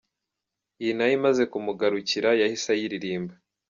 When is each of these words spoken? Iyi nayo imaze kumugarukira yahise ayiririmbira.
Iyi 0.81 0.91
nayo 0.95 1.13
imaze 1.19 1.43
kumugarukira 1.51 2.29
yahise 2.41 2.67
ayiririmbira. 2.75 3.37